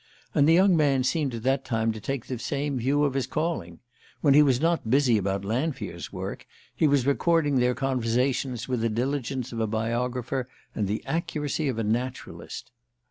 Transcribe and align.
And 0.33 0.49
the 0.49 0.53
young 0.53 0.75
man 0.75 1.03
seemed 1.03 1.35
at 1.35 1.43
that 1.43 1.63
time 1.63 1.91
to 1.91 2.01
take 2.01 2.25
the 2.25 2.39
same 2.39 2.79
view 2.79 3.03
of 3.03 3.13
his 3.13 3.27
calling. 3.27 3.81
When 4.21 4.33
he 4.33 4.41
was 4.41 4.59
not 4.59 4.89
busy 4.89 5.15
about 5.19 5.45
Lanfear's 5.45 6.11
work 6.11 6.47
he 6.75 6.87
was 6.87 7.05
recording 7.05 7.57
their 7.57 7.75
conversations 7.75 8.67
with 8.67 8.81
the 8.81 8.89
diligence 8.89 9.51
of 9.51 9.59
a 9.59 9.67
biographer 9.67 10.49
and 10.73 10.87
the 10.87 11.05
accuracy 11.05 11.67
of 11.67 11.77
a 11.77 11.83
naturalist. 11.83 12.71